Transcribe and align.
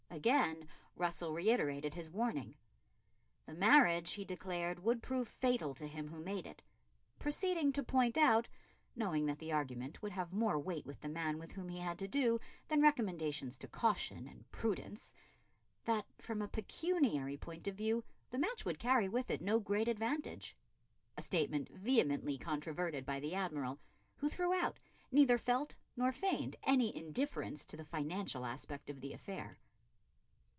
Again 0.13 0.67
Russell 0.97 1.31
reiterated 1.33 1.93
his 1.93 2.09
warning. 2.09 2.55
The 3.45 3.53
marriage, 3.55 4.11
he 4.11 4.25
declared, 4.25 4.77
would 4.83 5.01
prove 5.01 5.25
fatal 5.29 5.73
to 5.75 5.87
him 5.87 6.09
who 6.09 6.19
made 6.21 6.45
it, 6.45 6.61
proceeding 7.17 7.71
to 7.71 7.81
point 7.81 8.17
out 8.17 8.49
knowing 8.93 9.25
that 9.27 9.39
the 9.39 9.53
argument 9.53 10.01
would 10.01 10.11
have 10.11 10.33
more 10.33 10.59
weight 10.59 10.85
with 10.85 10.99
the 10.99 11.07
man 11.07 11.39
with 11.39 11.53
whom 11.53 11.69
he 11.69 11.79
had 11.79 11.97
to 11.99 12.09
do 12.09 12.39
than 12.67 12.81
recommendations 12.81 13.57
to 13.59 13.69
caution 13.69 14.27
and 14.27 14.51
prudence 14.51 15.13
that 15.85 16.05
from 16.19 16.41
a 16.41 16.47
pecuniary 16.49 17.37
point 17.37 17.65
of 17.69 17.75
view 17.75 18.03
the 18.31 18.37
match 18.37 18.65
would 18.65 18.79
carry 18.79 19.07
with 19.07 19.31
it 19.31 19.41
no 19.41 19.59
great 19.61 19.87
advantage, 19.87 20.57
a 21.17 21.21
statement 21.21 21.69
vehemently 21.69 22.37
controverted 22.37 23.05
by 23.05 23.21
the 23.21 23.33
Admiral, 23.33 23.79
who 24.17 24.27
throughout 24.27 24.77
neither 25.09 25.37
felt 25.37 25.73
nor 25.95 26.11
feigned 26.11 26.57
any 26.63 26.93
indifference 26.95 27.63
to 27.63 27.77
the 27.77 27.85
financial 27.85 28.45
aspect 28.45 28.89
of 28.89 28.99
the 28.99 29.13
affair. 29.13 29.57